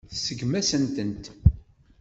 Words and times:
Tseggem-asen-tent. 0.11 1.25